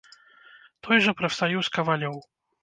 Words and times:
Той 0.87 1.03
жа 1.07 1.13
прафсаюз 1.19 1.71
кавалёў. 1.77 2.17